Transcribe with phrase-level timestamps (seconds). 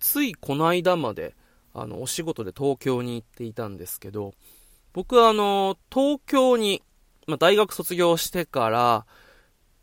[0.00, 1.34] ついこの間まで、
[1.74, 4.32] あの、お仕事で東京に行っていたんですけど、
[4.92, 6.82] 僕はあの、東京に、
[7.26, 9.06] まあ、大学卒業してから、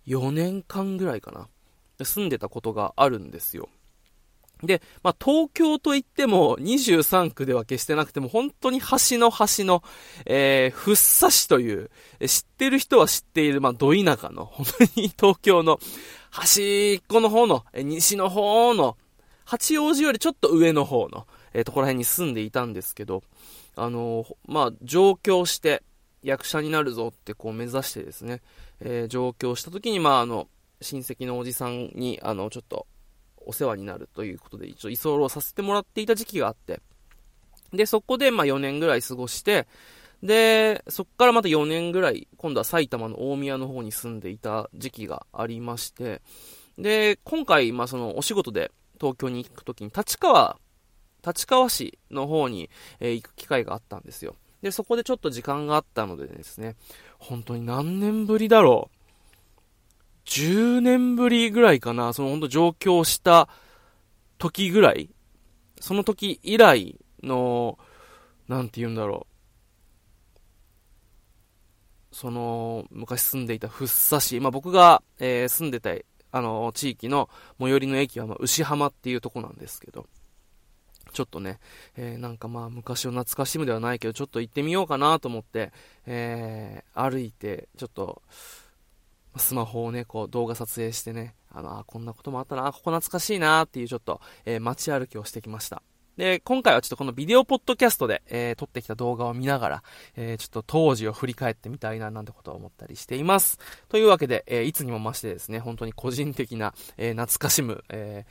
[0.08, 1.48] 4年間ぐらいかな。
[2.04, 3.70] 住んでたことがあるんですよ。
[4.64, 9.84] で、まあ、東京といっても23区では決してなくても本当に端の端の、
[10.26, 11.92] えー、福生市という、
[12.26, 15.80] 知ってる人は知っている、まあ、ど田舎の、本当に東京の
[16.32, 18.98] 端っこの方の、西の方の、
[19.46, 23.22] 八王子よりちょっと上の方の、えー、ところら辺に住んでいたんですけど、
[23.76, 25.84] あのー、まあ、上京して
[26.24, 28.42] 役者になるぞってこう目指してですね、
[28.80, 30.48] えー、上京した時に、まあ、あの、
[30.82, 32.88] 親戚のおじさんに、あの、ちょっと、
[33.46, 36.82] お世話になるということで、一応居候させてもらっていた時期があって、
[37.72, 39.68] で、そこでまあ4年ぐらい過ごして、
[40.22, 46.22] で、そこからまた4年ぐらい、今度は埼玉の大宮の方に住んでいた時期がありまして、
[46.78, 50.58] で、今回、まあそのお仕事で東京に行くときに立川、
[51.26, 54.36] 立川市の方に、えー、行く機会があったんですよ。
[54.62, 56.76] で、そこでちょっと時間があったのでですね、
[57.20, 59.03] 本当に何年ぶりだろう。
[60.26, 63.50] 10年ぶりぐらいかな、そのほんと上京した
[64.38, 65.10] 時ぐらい、
[65.80, 67.78] その時以来の、
[68.48, 69.28] なんて言うんだろ
[72.12, 72.16] う。
[72.16, 75.92] その、昔住んでいた福生市、まあ、僕が、えー、住んでた、
[76.32, 80.08] あの、地域の最寄りの駅は、まあ、牛浜っていうとこなんですけど、
[81.14, 81.60] ちょっとね、
[81.96, 85.72] えー、なんかまあ昔を懐かしむではないけど、ちょっと行ってみようかなと思って、
[86.06, 88.22] えー、歩いて、ちょっと、
[89.40, 95.82] スマホをね、こう動画撮影してね、あの、あ、こんなこともあったな、ここ懐かしいなっていうちょっと、えー、街歩きをしてきました。
[96.18, 99.84] で、今回はちょっとこのビデオポッドキャストで、えー、撮ってきた動画を見ながら、
[100.16, 103.58] えー、ちょっと当時を振り返ってみたいななんてことを思ったりしています。
[103.90, 108.26] というわけで、えー、いつにも増してですね、本当に個人的な、え、懐かしむ、え、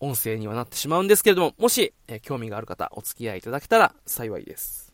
[0.00, 4.87] 音声にはなってしまうんですけれども、もし、え、興味がある方、お付き合いいただけたら幸いです。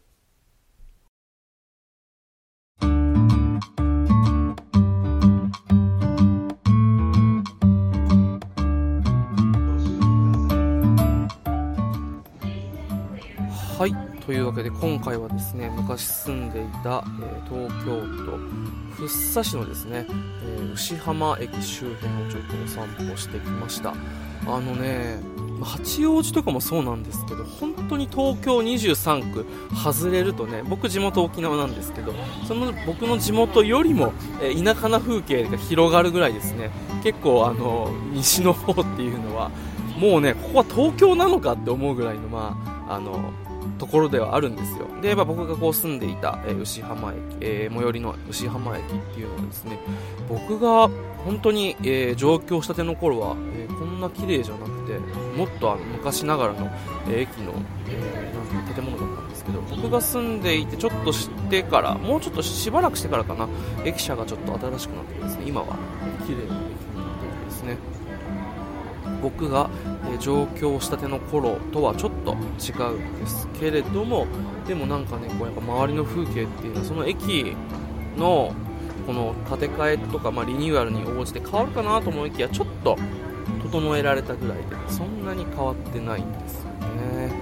[13.76, 13.94] はい。
[14.24, 18.38] というわけで今回はですね、昔住んでいた、えー、東京都
[18.94, 23.92] 福生市のですね、えー、牛浜駅周辺をちょっとお散歩してきました。
[24.46, 25.18] あのね、
[25.60, 32.14] 八王子とかもそうなんですけど、本当に東京23区外れるとね、僕地元沖縄なんですけど、
[32.46, 36.70] その僕の地元よりも、えー、田舎な風景が広がるぐらいですね、
[37.02, 39.50] 結構あの、西の方っていうのは、
[39.98, 42.56] もうね、ここは東京なのかって思うぐらいの、ま
[42.88, 43.32] あ、あの、
[43.78, 44.86] ところではあるんですよ。
[45.02, 49.78] で、まあ、僕がこう住んでいた、えー、牛浜駅、えー、最寄りの牛浜駅っていうのはですね、
[50.28, 50.88] 僕が
[51.24, 54.98] 本当に、えー、上京したての頃は、えー、こんな綺麗じゃなくて、
[55.36, 56.70] もっとあの昔ながらの、
[57.08, 57.52] えー、駅の、
[57.88, 63.48] えー、なんて建物だったんですけど、僕が住んでいてちょっと知ってから、もうちょっとしばらくしてからかな、
[63.84, 65.76] 駅舎がちょっと新しくなってですね、今は
[66.26, 67.93] 綺麗な駅になってるんですね。
[69.24, 69.70] 僕が、
[70.20, 74.26] 上京したての頃とはちょっと違うんですけれども
[74.66, 77.56] でもなんかねこうやっぱ周りの風景っていうのはその駅
[78.18, 78.54] の
[79.06, 82.96] この建て替えとか、まあ、リニューアルに応じて変わるかなと思いきやちょっと
[83.62, 87.32] 整えられたぐらいでそんなに変わってないんですよね。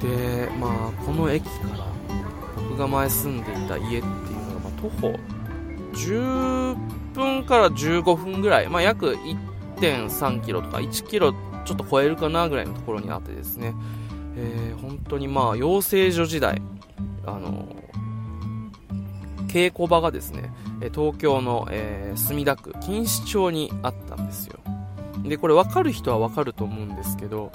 [0.00, 1.86] でまあこの駅から
[2.56, 4.06] 僕が前住んでいた家っていうのが、
[4.64, 5.18] ま、徒歩
[5.94, 6.76] 10
[7.14, 9.16] 分から15分ぐらい、まあ、約
[9.80, 11.32] 1.3キロとか1キロ
[11.64, 13.74] ちょっと超えるかなぐらいのところにあってですね、
[14.36, 16.62] えー、本当にまあ養成所時代、
[17.26, 17.76] あの
[19.48, 20.52] 稽古場がですね、
[20.94, 24.58] 東京の、えー、墨田区錦糸町にあったんですよ。
[25.24, 27.50] で、これ分かる人は分かると思うんですけど、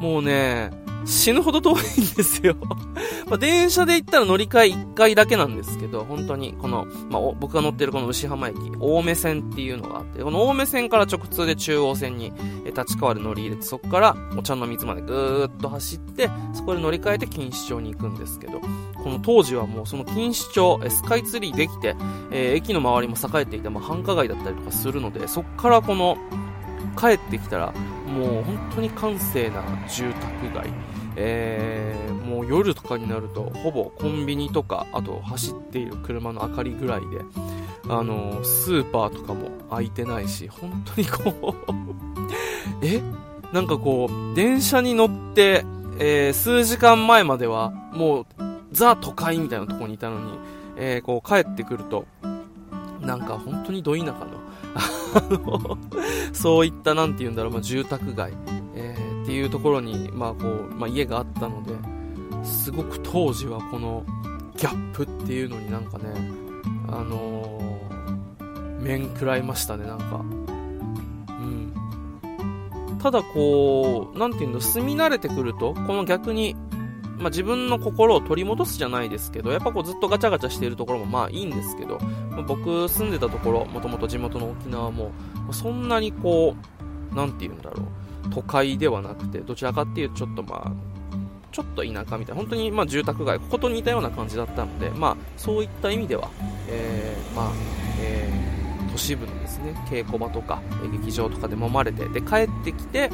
[0.00, 0.70] もうね、
[1.04, 1.76] 死ぬほど遠いん
[2.14, 2.56] ですよ。
[3.28, 12.32] ま、電車で行ったら乗り換え1回だけなんですけど、本当に、この、まあ、僕が乗ってるこの牛浜駅、青梅線っていうのがあって、この青梅線から直通で中央線に、
[12.64, 21.96] え立川で乗り入れて、そこからお茶の水までぐーっと走って、そこで乗り換えて錦糸町に行くんですけど、この当時はもうその錦糸町、スカイツリーできて、
[22.30, 26.18] えー、駅の周りも栄えていて、まあ、繁華街だったりとかするので、そこからこの、
[26.98, 27.72] 帰ってきたら、
[28.06, 30.70] もう本当に閑静な住宅街。
[31.20, 37.06] えー、もう夜とかになると、ほぼコンビニとか、あと走っている車の明かりぐらいで、
[37.88, 41.74] あの、スーパーとかも開いてないし、本当にこう
[42.86, 43.02] え？
[43.52, 45.64] なんかこう、電車に乗って、
[45.98, 48.26] えー、数時間前までは、もう、
[48.72, 50.38] ザ都会みたいなとこにいたのに、
[50.76, 52.06] えー、こう帰ってくると、
[53.00, 54.26] なんか本当にど田舎の
[56.32, 58.32] そういったなんて言うんだろう、まあ、住宅街、
[58.74, 61.74] えー、っていうところに、まあこう、まあ、家があったので、
[62.44, 64.04] すごく当時はこの
[64.56, 66.04] ギャップっていうのになんかね、
[66.88, 70.24] あのー、面食らいましたね、なんか。
[71.28, 71.72] うん。
[72.98, 76.56] ただこう、なんていうんだ、住み慣れてくると、この逆に、
[77.18, 81.98] まあ、自分の心を取り戻すじゃないですけど、やっぱこうずっとガチャガチャしているところもまあいいんですけど、
[82.30, 85.10] まあ、僕住んでたところ、もともと地元の沖縄も、
[85.50, 86.54] そんなにこ
[87.12, 90.72] う、なんて言うんだろう、都会ではなくて、どちらかっていうとちょっとまあ、
[91.50, 96.30] ちょっと田舎みたいな、本当にま住宅街、ここと似たような感じだったので、まあそういった意味では、
[96.68, 97.52] えー、まあ、
[98.00, 100.62] えー、都市部のですね、稽古場とか、
[100.92, 103.10] 劇場とかで揉まれて、で、帰ってきて、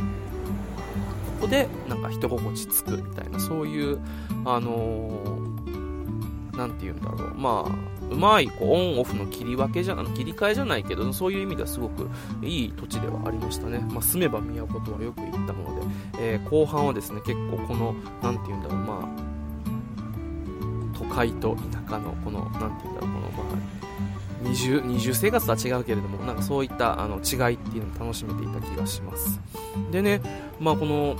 [1.35, 4.01] こでなんか人心地つくみたいな、そういう、
[4.45, 12.09] あのー、て言うんだろう、まあ、うまいこうオンオフの切り分けじゃ切り替えじゃないけどそういう意味ではすごく
[12.43, 15.87] いい土地ではありましたね、まあ、住めば都とはよく言ったもので、
[16.19, 19.35] えー、後半はですね結構このなんて言うんだろうまあ
[20.97, 23.11] 都会と田舎のこのなんて言うんだろう
[24.45, 29.41] 二重二重生活とは違うけれどもなんかそういったあの違いっていうのを楽しめていた気がします。
[29.91, 30.21] でね、
[30.61, 31.17] まあ、この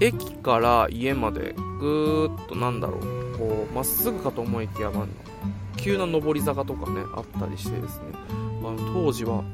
[0.00, 5.06] 駅から家までぐーっとなんだろうこうまっすぐかと思いきや、まあ、
[5.76, 8.06] 急な上り坂とかねあったりしてですね、
[8.62, 9.44] まあ、当時は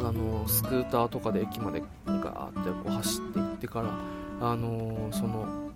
[0.00, 3.90] あのスクーターとかで駅までガーってこう走っていってから
[4.40, 5.71] あのその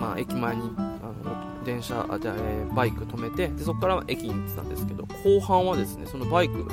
[0.00, 0.82] まあ、駅前にあ
[1.22, 6.66] の電車あじゃ、えー、バイク止めてでそこから駅に行ってたんですけど後半はですねそのバイク、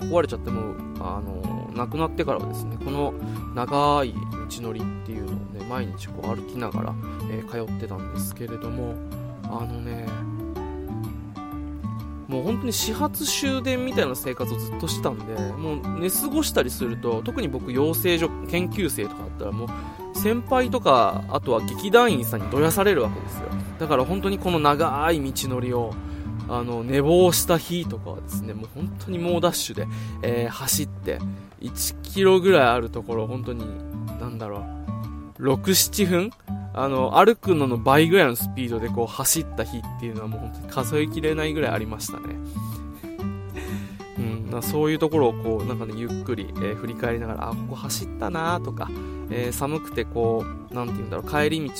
[0.00, 3.14] えー、壊れちゃってもあのなくなってからはですねこの
[3.54, 6.94] 長い道のりっていうのをね毎日こう歩きながら、
[7.30, 8.94] えー、通ってたんですけれども
[9.44, 10.06] あのね
[12.26, 19.68] もう本当に始発終電みたいな生活をずっとしてたんでもう寝過ごしたりすると特に僕養成所研究生とかだったらもう
[20.22, 23.48] 先輩とか、あとは劇団員さんにどやされるわけですよ。
[23.80, 25.92] だから本当にこの長い道のりを、
[26.48, 29.88] あの、寝坊した日とかはですね、もう本当に猛ダッシュで、
[30.22, 31.18] えー、走って、
[31.60, 33.66] 1キロぐらいあるところ、本当に、
[34.20, 34.64] なんだろ
[35.38, 36.30] う、6、7分
[36.74, 42.36] あの、歩くのの倍ぐらいのスピードでこう走った日っていうのはもう本当に数えきれないぐらいありましたね。
[44.58, 48.88] うん、そういうところをこう、なんかね、ゆっくり、えー、振り返りながら、あ、ここ走ったなとか、
[49.30, 51.72] えー、寒くてこう、なんて言うんだろう、帰り道、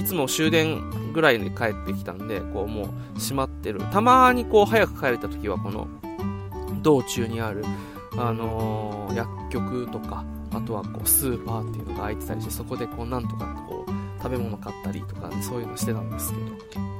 [0.00, 3.80] いつも終電ぐらいに帰ってきたんで、こうもう閉まってる。
[3.92, 5.88] たまにこう早く帰れた時はこの
[6.82, 7.64] 道中にある、
[8.16, 16.96] あのー、薬局とか、あとはこうスーパーっていうのが空いてたりして、そこでこうなんとかこう食べ物買ったりとか、ね、そういうのしてたんですけど、うん、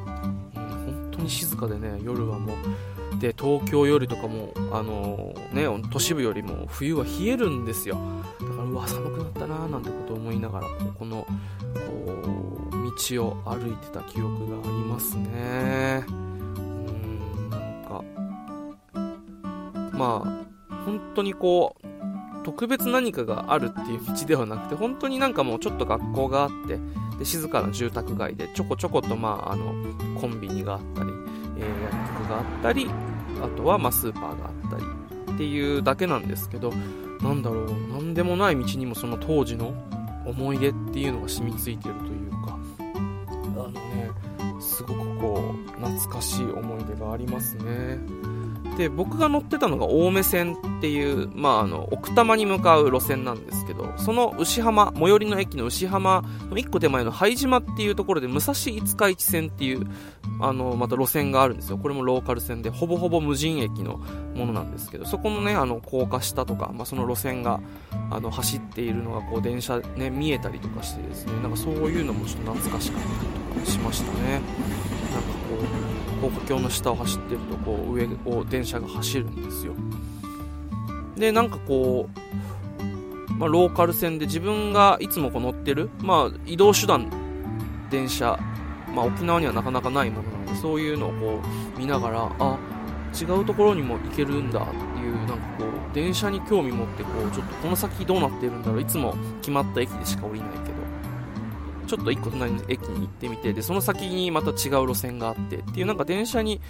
[0.55, 2.57] 本当に静かでね、夜はもう、
[3.19, 7.99] で東京よりとかも、あのー、ね、都市部よりも冬は冷えるんですよ。
[8.41, 11.27] だからうわ寒くなったななんてことを思いながらここの
[11.75, 12.27] こ
[12.73, 12.77] う
[13.11, 16.05] 道を歩いてた記憶がありますね。
[16.09, 18.05] うんなんか
[19.93, 21.87] まあ本当にこう
[22.45, 26.79] 特別何かがあるっていう道ではなくて本当になんかもうちょっと学校があって
[27.19, 29.75] で静かな住宅街でちょこちょことまああの
[30.21, 31.11] コンビニがあったり
[31.59, 32.89] えー、薬局があったり、
[33.43, 34.85] あとはまスーパーがあったり
[35.35, 36.73] っていうだけなんですけど、
[37.21, 39.75] 何だろう、何でもない道にもその当時の
[40.25, 44.11] 思い出っていうのが染みついてるというか、あのね、
[44.61, 47.99] すごくこう、懐かしい思い出がありますね。
[48.77, 59.87] で、僕が乗ってたのが青梅線っていう、まあ、あの、奥多摩に向かう路線なんですけど、その牛浜、最寄りの駅の牛浜の1個手前の拝島っていうところで、武蔵五日市線っていう、
[60.41, 61.79] あの、また路線があるんですよ。
[61.79, 63.97] これもローカル線で、ほぼほぼ無人駅の
[64.35, 67.61] ものなんですけど、そこのね、あの、高架下とか、まあ、その路線が、
[68.11, 74.33] あの、走っているのが、こう、電車ね、見えたりとかしてですね、なんかそういうのもちょっと懐かしかったりとかしましたね。
[74.33, 74.49] なんか
[75.49, 75.86] こう、
[76.21, 79.75] 高架橋の下を走ってるとこう上を電車が走るんですよ。
[81.17, 82.09] でなんかこ
[83.29, 87.11] う、まあ、ローカル線で自分がいつもこう乗ってる、まあ、移動手段
[87.91, 88.39] 電車、
[88.95, 91.41] まあ、沖縄にはなかなかないものなのでそういうのをこ
[91.77, 92.59] う見ながらあ
[93.19, 100.86] 違うところにも行けるんだっていうなんかこう電車に興味持ってこうちょっとこの先どうなってるんだろういつも決まった駅でしか降りないけど
[101.87, 104.55] ちょっと1個隣の駅に行ってみて、で、その先にまた違う
[104.89, 106.61] 路線があってっていうなんか電車に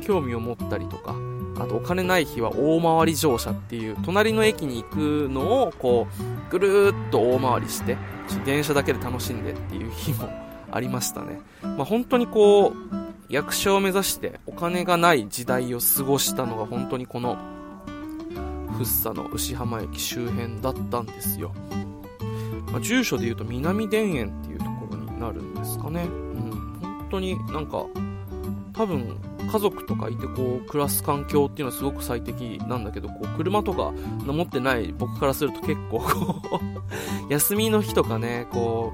[0.00, 1.14] 興味を持ったりとか、
[1.58, 7.96] あとお金ない日は大回り乗車っていう、隣の駅に行くのをこう、ぐるーっと大回りして、
[8.44, 10.28] 電車だけで楽しんでっていう日も
[10.70, 11.40] ありましたね。
[11.62, 12.74] まあ、本当にこう、
[13.28, 17.38] 役者を目指してお金がない時代を過ごしたのが本当にこの
[18.74, 21.52] 福生の牛浜駅周辺だったんですよ、
[22.72, 26.04] まあ、住所で言うと南田園っていうところになるんですかね。
[26.04, 26.50] うん。
[26.80, 27.86] 本当になんか
[28.72, 29.18] 多分
[29.50, 33.92] 家族とかいてこう暮らす環境っていうのはすごく最適なんだけどこう車とか
[34.24, 36.60] 持ってない僕からすると結構こう
[37.32, 38.92] 休みの日とかねこ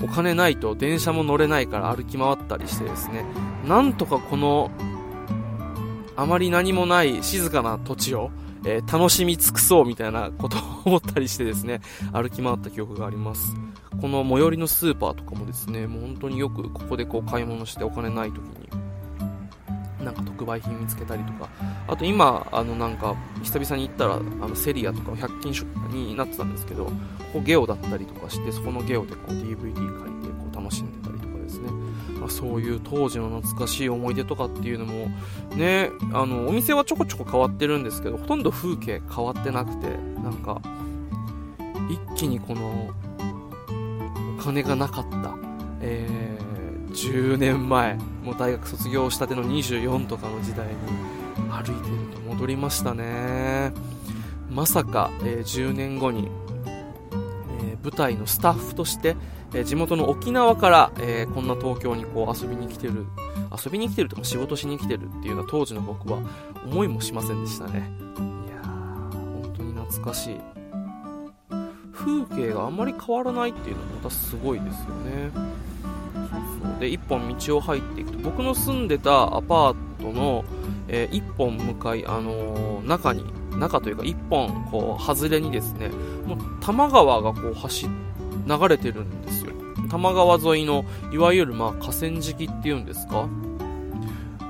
[0.00, 3.24] うお金ないと電車も乗れないから歩き回ったりしてですね。
[3.66, 4.70] なんとかこの
[6.16, 8.30] あまり何もない静かな土地を、
[8.66, 11.80] えー、楽しみ尽くそうみたいなことを思ったりしてですね
[12.12, 13.54] 歩き回った記憶があります。
[14.00, 18.68] この最寄りのスーパーとかもですねもう本当によくここでこう買い物してお金ない時に
[20.04, 21.48] なんか特売品見つけたりとか、
[21.88, 26.92] あと今、あのなんか久々に行ったらあのセリアとか100均ショップになってたんですけど、こ
[27.34, 31.13] こゲオだったりとかして、そこのゲオでこう DVD 借りてこう楽しんでたり
[31.44, 31.70] ですね、
[32.20, 35.08] まあ、そういう当時の懐かしい思い出とかっていうのも、
[35.54, 39.88] ね、あのお店はちょこちょこ変わってるんですけど、ほとんど風景変わってなくて、
[40.22, 40.60] なんか
[41.88, 42.90] 一気にこの
[44.38, 45.34] お金がなかった、
[45.80, 46.44] えー
[46.94, 50.74] 10年前もう大学卒業したての24とかの時代に
[51.50, 53.72] 歩いてると戻りましたね。
[54.48, 56.28] まさか、えー、10年後に、
[57.60, 59.16] えー、舞台のスタッフとして、
[59.54, 63.06] え、地元の沖縄から、えこんな東京にこう遊びに来てる
[63.64, 66.18] 遊びに来てるとか仕事しに来てるっていうのは当時の僕は
[66.64, 67.90] 思いもしませんでしたね。
[68.46, 70.40] いやー本当に懐かしい。
[71.92, 75.30] 風景があんまり変わらないっていうのもまたすごいですよね。
[75.32, 76.80] そう。
[76.80, 80.44] で1本道を入っていくと僕の住んでたアパートの、
[80.88, 83.24] えー、1本向かい、あのー、中に
[83.58, 85.88] 中というか1本こう外れにですね
[86.26, 87.86] もう多摩川がこう走
[88.46, 89.52] 流れてるんですよ。
[89.86, 93.28] 多摩川沿いのいわゆるまあ河川敷っていうんですか？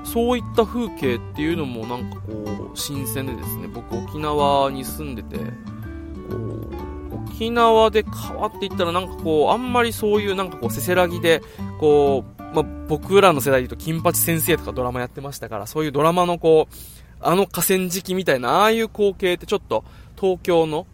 [0.03, 3.67] そういった風景っていうのもなんかこう新鮮でですね。
[3.67, 5.43] 僕沖縄に住んでてこ
[7.11, 11.41] う沖縄で変わっていったらなんかこうあんまりそういうなんかこうせせらぎで
[11.79, 16.73] こう、まあ、僕らの世代で言うと、金八先生とかドラマやってましたから、そういうドラマのこう、
[17.19, 19.83] あの河川敷みたいな、ああいう光景ってちょっと、
[20.17, 20.87] 東京の、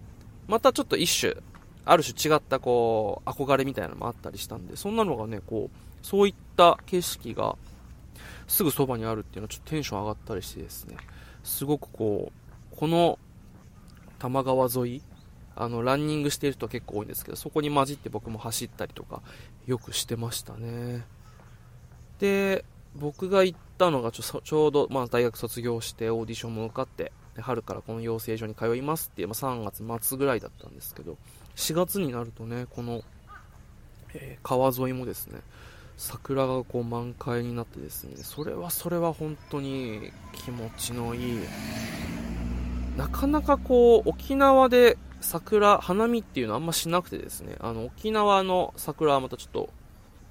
[0.48, 1.36] またちょっと一種、
[1.86, 7.56] ある種違ったこう、憧れみたいなのもあったりしたんで、そんなのがね、こう、そういった景色が、
[8.48, 10.98] すぐそばにあるっていうのはちょっとテンション上がったりしてですね、
[11.44, 12.32] すごくこ
[12.72, 13.18] う、この、
[14.20, 15.02] 多摩川沿い、
[15.56, 19.22] あの、ランニングしている人結構多いんですけど、そこに混じって僕も走ったりとか、
[19.66, 21.06] よくしてましたね。
[22.20, 22.64] で、
[22.96, 31.18] 僕が行ったのがちょちょうど、まあ、大学卒業してオーディションも受かって、春からこの養成所に通いますっていう、まあ、3月末ぐらいだったんですけど、
[31.56, 33.04] 4月になるとね、この、
[34.14, 35.40] えー、川沿いもですね、
[35.98, 41.40] 桜がこう満開になってですね、それはそれは本当に気持ちのいい、
[42.98, 49.70] なかなかこう、沖縄で桜、花見っていうのはあんましなくてですね、あの、沖縄の桜はまたちょっと、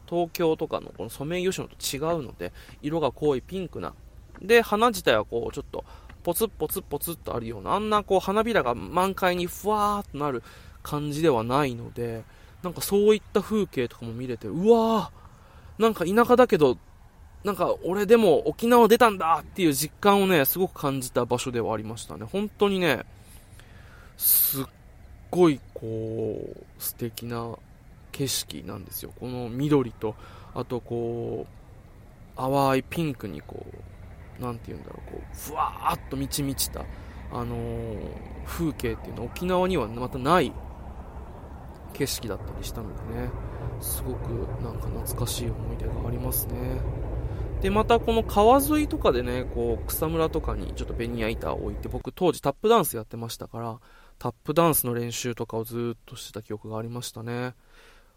[0.09, 3.95] 東京とかのこのソメイヨシノと違うので、色が濃いピンクな。
[4.43, 5.85] で、花自体はこう、ちょっと、
[6.23, 10.43] ポツポツポツっとあるような、あんなこう、花びらが満開にふわーっとなる
[10.83, 12.25] 感じではないので、
[12.63, 16.79] なんかそういった風景とかも見れて、うわーなんか田舎だけど、
[17.45, 22.27] なんか俺でも沖縄出たんだっていう実感をね、すごく感じた場所ではありましたね。
[22.31, 23.05] 本当にね、
[24.17, 24.65] すっ
[25.31, 27.57] ごいこう素敵な
[28.13, 30.15] 景色なんですよこの緑と
[30.55, 33.65] あとこう淡いピンクにこ
[34.39, 36.85] う何て言うんだろうこうふわーっと満ち満ちた
[37.33, 37.97] あのー、
[38.45, 40.53] 風景っていうのは沖縄にはまたない
[42.01, 43.31] 景色だったりしたのでね
[43.81, 44.31] すごく
[44.63, 46.81] なんか懐かしい思い出がありますね
[47.61, 53.79] でまたこの川沿いとかでねこう草むらとかにちょっとベニヤ板を置いて僕当時タップダンスやってましたから
[54.19, 57.55] タップダンスの練習とかをずっとしてた記憶がありましたね。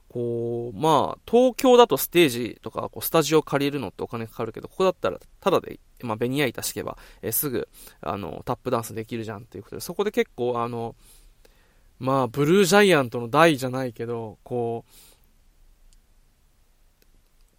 [0.09, 7.67] こう、まあ、東京だとステージとか、こう、スタジオ借りるのってお金かかるけど、ここだったら、ただで、まあ、ベニヤ板敷けば、え、すぐ、
[8.01, 10.95] あの、タップダンスできるじゃんっていうことで、そこで結構、あの、
[12.03, 14.83] まあ、ブルージャイアントの台じゃないけど、こ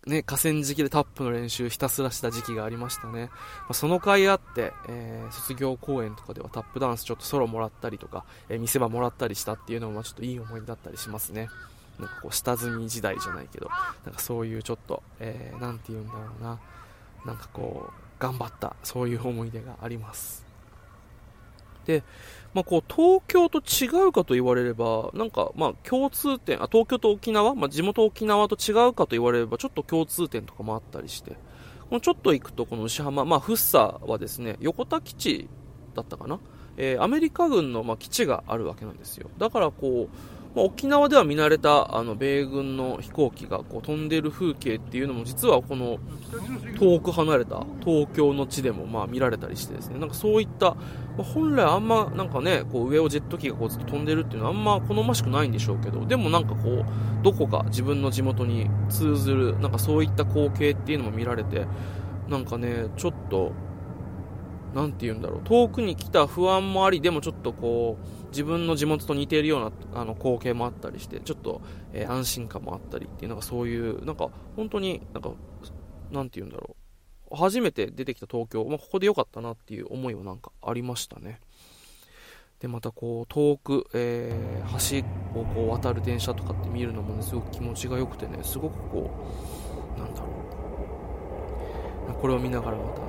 [0.06, 3.30] う、ね、河川敷でタップの練習ひたすらした時期がありましたね。
[3.60, 11.48] まあ、その甲斐あって、えー、卒業公演とかではタップダンスちょっとソロもらったりとか、えー、見せ場もらったりしたっていうのもちょっといい思い出だったりしますね。
[11.98, 13.70] なんかこう、下積み時代じゃないけど、
[14.04, 16.60] なんかそういうちょっと、えー、なんて言うんだろうな。
[17.24, 20.44] なんかこう、頑張った、そういう思い出があります。
[21.86, 22.02] で、
[22.54, 35.49] まあ、こう東京と違うかと言われれば、なんかまあ共通点、あ東京と沖縄、まあ、地元沖縄と違うかと言われれば、ちょっと共通点とかもあったりして、このちょっと行くとこの牛浜、まあ、福生はですね、横田基地
[35.94, 36.38] だったかな、
[36.76, 39.28] えー、アメリカ軍の、ま、基地があるわけなんですよ。
[39.38, 40.16] だからこう、
[40.54, 45.99] まあ、沖縄では見慣れたあの米軍の飛行機がこう飛んでる風景っていうのも実はこの
[46.78, 49.99] 遠く離れた東京の地でもまあ見られたりしてですね。
[49.99, 50.76] なんかそういった、ま
[51.20, 56.84] あ、本来あんまなんかねこう上をジェット機がこうずっと飛んでるっていうのはあんま好ましくないんでしょうけどでもなんかこう
[57.25, 61.66] どこか自分の地元に通ずるなんかそういった光景っていうのも見られて
[62.28, 63.52] なんかねちょっと
[64.74, 65.40] なんて言うんだろう。
[65.44, 69.60] 遠くに来た不安もありでもちょっとこう自分の地元と似ているよう
[69.94, 71.62] なあの光景もあったりしてちょっと、
[71.92, 75.30] えー、安心感もあったりっていうのがそういうなんか本当になんか
[76.10, 76.76] なんて言うんだろ
[77.30, 81.40] う初めて出てきた東京、まあ、ここで良かったなっていう思いはなんかありましたね。
[82.60, 85.02] でまたこう遠く、えー、
[85.34, 89.10] 橋をこう渡る電車とかって見るのもねすごく気持ちが良くてねすごくこ
[89.96, 90.34] うなんだろう。
[92.20, 93.00] これを見ながらまた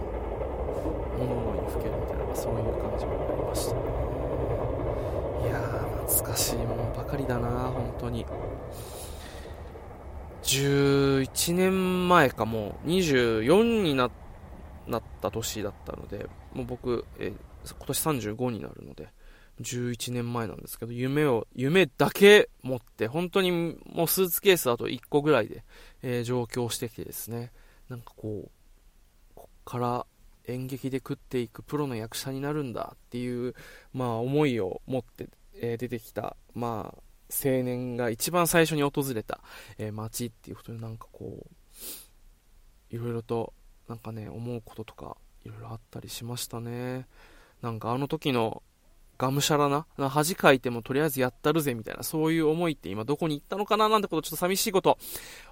[1.17, 8.25] 物思いにふけるみたいなそういう感じもありましたいやー、懐かしいものばかりだな、本当に。
[10.43, 14.11] 11年前かもう24にな
[14.87, 17.33] なった年だったので、もう僕、え
[17.67, 19.09] 今年35になるので、
[19.61, 25.63] 11年前なんですけど、夢を、夢だけ持って、本当にもうスーツケースあと1個ぐらいで、
[26.03, 27.51] えー、上京してきてですね、
[27.89, 30.05] なんかこう、こっから
[30.47, 33.55] 演劇で食っていくプロの役者になるんだっていう、
[33.93, 39.39] まあ、思いを持って、え、出てきた、まあ、青年が一番最初に訪れた、
[39.77, 43.53] え、街っていうことでなんかこういろいろと
[43.87, 47.07] なんかね思うこととかいろいろあったりしましたね。
[47.61, 48.61] なんかあの時の
[49.17, 54.97] がむしゃらな恥かいてもとりあえずやったるぜみたいなそういう思いって今どこに行ったのかななんてことちょっと寂しいこと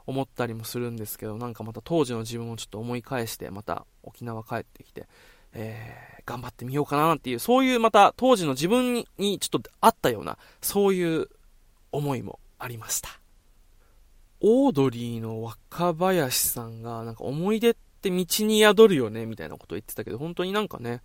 [0.05, 5.07] 思ったりもするんですけどなんかまた当時の自分をちょっと思い返してまた沖縄帰ってきて、
[5.53, 11.29] えー、頑張ってみようかななんていうそういうまた当時の自分にちょっとあったようなそういう
[11.91, 13.09] 思いもありました。
[14.45, 21.01] オードリーの若林さんがなんか思い出って道に宿るよねみたいなこと言ってたけど本当になんかね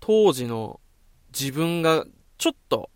[0.00, 0.80] 当時の
[1.38, 2.04] 自分が
[2.38, 2.90] ちょっと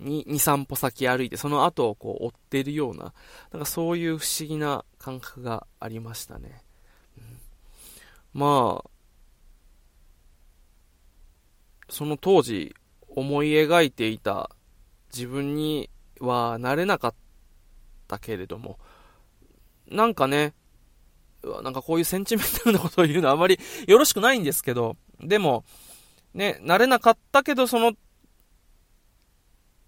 [0.00, 3.12] 2、3歩先歩いて、その後をこう追ってるような、
[3.52, 6.62] なんかそういう不思議な感覚がありましたね。
[7.16, 8.90] うん、まあ、
[11.88, 12.74] その当時
[13.08, 14.50] 思い描いていた
[15.12, 17.14] 自分にはなれなかっ
[18.06, 18.78] たけれども、
[19.90, 20.54] なんかね、
[21.62, 25.64] なんかこういうセンチメンタルなことを言うのはあまりよろしくないんですけど、でも、
[26.38, 27.94] ね、なれなかったけど、その、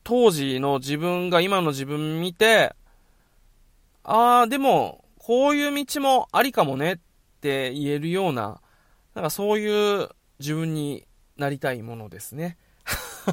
[0.02, 2.74] 当時の自分が今の自分見て、
[4.02, 6.98] ああ、でも、こういう道もありかもねっ
[7.40, 8.60] て言えるような、
[9.14, 10.08] なんかそういう
[10.40, 12.58] 自分になりたいものですね。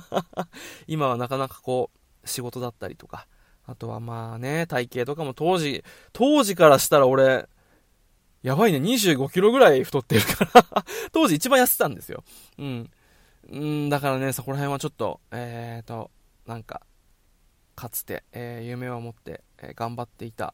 [0.86, 1.90] 今はなかなかこ
[2.24, 3.26] う、仕事だったりとか、
[3.66, 7.50] あとはまあね、体型とかも当時、当時からしたら俺、
[8.44, 12.24] やばいね、25キロぐらい太ってるから 当時一番痩せたんですよ。
[12.60, 12.92] うん。
[13.50, 16.12] うん、だからね、そこら辺はちょっと、えーと、
[16.46, 16.82] なんか、
[17.76, 20.54] かつて、えー、夢を持って、えー、頑張っていた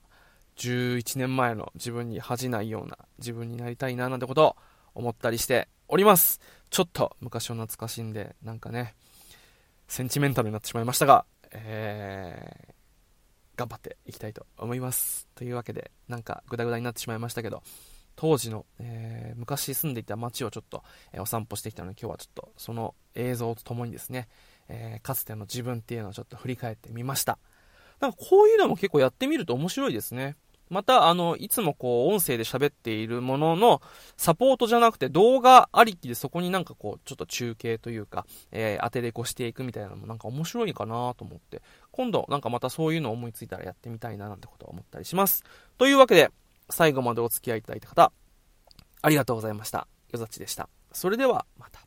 [0.57, 4.55] 11年前の自分に恥じないような自分になりたいななんてことを
[4.93, 6.39] 思ったりしております。
[6.69, 8.93] ちょっと昔を懐かしんで、なんかね、
[9.87, 15.27] センチメンタルになってしまいましたが、えー、頑張っていきたいと思います。
[15.35, 17.63] というわけで、なんかグダグダになってしまいましたけど、
[18.15, 24.27] 当時の、えー、昔住んでいた街をちょっと、えー、お散歩してきたので今日はちょっとその映像とともにですね、
[24.69, 27.37] えー、かつての自分っていうのをちょっと振り返ってみました。
[27.99, 30.35] なんかこういうのも結構やってみると面白いですね。
[30.69, 33.81] また、あの、いつもこう、音声で喋っているものの、
[34.17, 45.43] サポートじゃなくて動画ありきでそこになんかこう、ちょっと中継というか、えー、当てれこしていくみたいなのもなんか面白いかなと思って、今度なんかまたそういうのを思いついたらやってみたいななんてことを思ったりします。
[45.77, 46.31] というわけで、
[46.73, 48.11] 最後までお付き合いいただいた方、
[49.01, 49.87] ありがとうございました。
[50.11, 50.69] よざちでした。
[50.91, 51.82] それでは、また。